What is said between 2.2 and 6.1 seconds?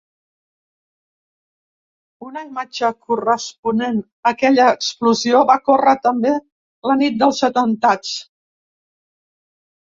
Una imatge corresponent a aquella explosió va córrer